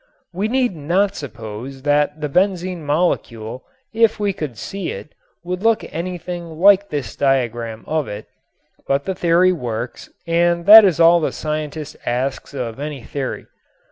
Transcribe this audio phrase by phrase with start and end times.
[0.33, 5.83] We need not suppose that the benzene molecule if we could see it would look
[5.93, 8.25] anything like this diagram of it,
[8.87, 13.45] but the theory works and that is all the scientist asks of any theory.